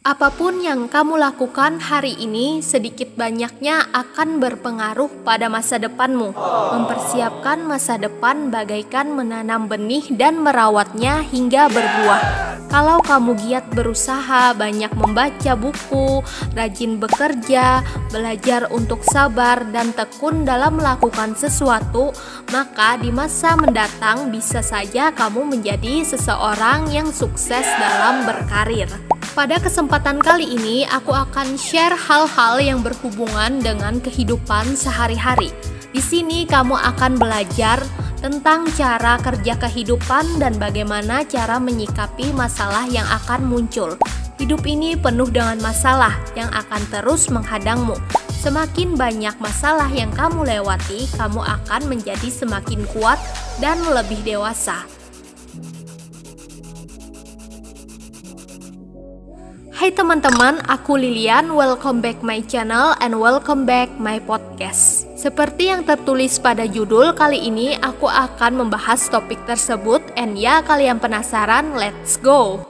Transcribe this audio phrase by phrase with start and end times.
[0.00, 6.32] Apa pun yang kamu lakukan hari ini, sedikit banyaknya akan berpengaruh pada masa depanmu.
[6.72, 12.22] Mempersiapkan masa depan bagaikan menanam benih dan merawatnya hingga berbuah.
[12.72, 16.24] Kalau kamu giat berusaha, banyak membaca buku,
[16.56, 22.08] rajin bekerja, belajar untuk sabar, dan tekun dalam melakukan sesuatu,
[22.48, 28.88] maka di masa mendatang bisa saja kamu menjadi seseorang yang sukses dalam berkarir.
[29.30, 35.50] Pada kesempatan kali ini, aku akan share hal-hal yang berhubungan dengan kehidupan sehari-hari.
[35.90, 37.82] Di sini, kamu akan belajar
[38.22, 43.98] tentang cara kerja kehidupan dan bagaimana cara menyikapi masalah yang akan muncul.
[44.38, 47.98] Hidup ini penuh dengan masalah yang akan terus menghadangmu.
[48.40, 53.18] Semakin banyak masalah yang kamu lewati, kamu akan menjadi semakin kuat
[53.58, 54.99] dan lebih dewasa.
[59.80, 61.56] Hai teman-teman, aku Lilian.
[61.56, 65.08] Welcome back my channel and welcome back my podcast.
[65.16, 71.00] Seperti yang tertulis pada judul, kali ini aku akan membahas topik tersebut and ya kalian
[71.00, 72.69] penasaran, let's go.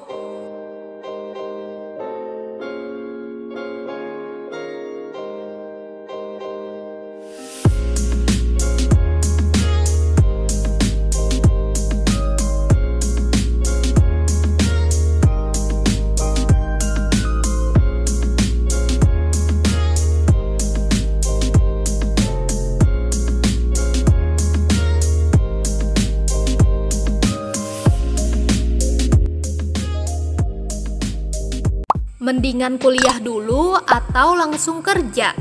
[32.21, 35.33] Mendingan kuliah dulu atau langsung kerja?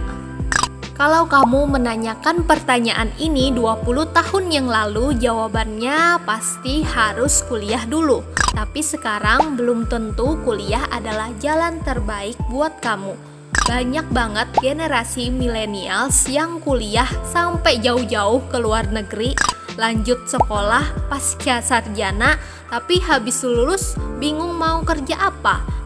[0.96, 3.84] Kalau kamu menanyakan pertanyaan ini 20
[4.16, 8.24] tahun yang lalu, jawabannya pasti harus kuliah dulu.
[8.56, 13.12] Tapi sekarang belum tentu kuliah adalah jalan terbaik buat kamu.
[13.68, 19.36] Banyak banget generasi millennials yang kuliah sampai jauh-jauh ke luar negeri,
[19.76, 22.40] lanjut sekolah pasca sarjana,
[22.72, 25.79] tapi habis lulus bingung mau kerja apa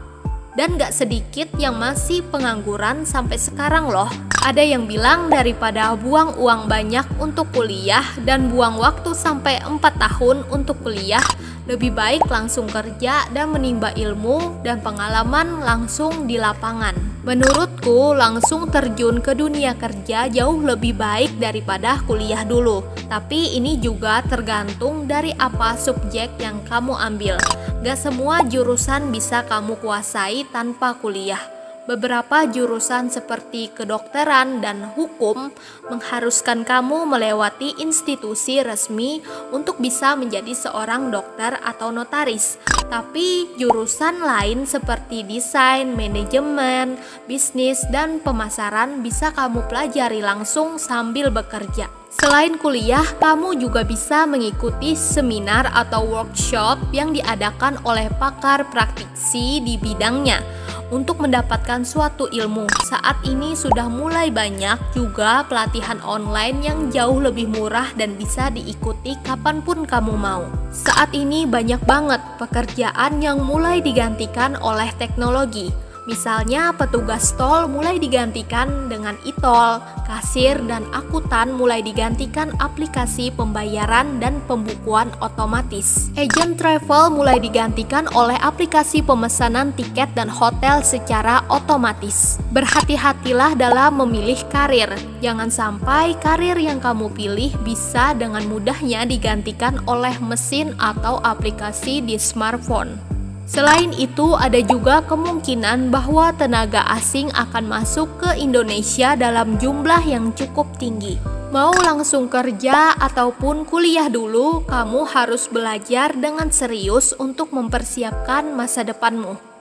[0.54, 4.10] dan gak sedikit yang masih pengangguran sampai sekarang loh.
[4.44, 10.44] Ada yang bilang daripada buang uang banyak untuk kuliah dan buang waktu sampai 4 tahun
[10.52, 11.24] untuk kuliah,
[11.64, 17.13] lebih baik langsung kerja dan menimba ilmu dan pengalaman langsung di lapangan.
[17.24, 22.84] Menurutku, langsung terjun ke dunia kerja jauh lebih baik daripada kuliah dulu.
[23.08, 27.40] Tapi ini juga tergantung dari apa subjek yang kamu ambil.
[27.80, 31.40] Gak semua jurusan bisa kamu kuasai tanpa kuliah.
[31.84, 35.52] Beberapa jurusan seperti kedokteran dan hukum
[35.92, 39.20] mengharuskan kamu melewati institusi resmi
[39.52, 42.56] untuk bisa menjadi seorang dokter atau notaris.
[42.88, 46.96] Tapi jurusan lain seperti desain, manajemen,
[47.28, 51.92] bisnis, dan pemasaran bisa kamu pelajari langsung sambil bekerja.
[52.16, 59.76] Selain kuliah, kamu juga bisa mengikuti seminar atau workshop yang diadakan oleh pakar praktisi di
[59.76, 60.63] bidangnya
[60.94, 62.70] untuk mendapatkan suatu ilmu.
[62.86, 69.18] Saat ini sudah mulai banyak juga pelatihan online yang jauh lebih murah dan bisa diikuti
[69.26, 70.46] kapan pun kamu mau.
[70.70, 75.74] Saat ini banyak banget pekerjaan yang mulai digantikan oleh teknologi
[76.04, 84.44] Misalnya petugas tol mulai digantikan dengan e-tol, kasir dan akuntan mulai digantikan aplikasi pembayaran dan
[84.44, 86.12] pembukuan otomatis.
[86.20, 92.36] Agent travel mulai digantikan oleh aplikasi pemesanan tiket dan hotel secara otomatis.
[92.52, 94.92] Berhati-hatilah dalam memilih karir.
[95.24, 102.20] Jangan sampai karir yang kamu pilih bisa dengan mudahnya digantikan oleh mesin atau aplikasi di
[102.20, 103.13] smartphone.
[103.44, 110.32] Selain itu, ada juga kemungkinan bahwa tenaga asing akan masuk ke Indonesia dalam jumlah yang
[110.32, 111.20] cukup tinggi.
[111.54, 119.53] Mau langsung kerja ataupun kuliah dulu, kamu harus belajar dengan serius untuk mempersiapkan masa depanmu.